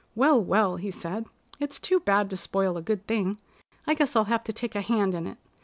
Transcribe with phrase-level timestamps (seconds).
[0.15, 1.27] "Well, well," he said.
[1.59, 3.37] "It's too bad to spoil a good thing.
[3.85, 5.37] I guess I'll have to take a hand in it.